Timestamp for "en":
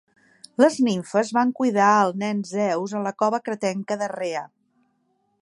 3.01-3.07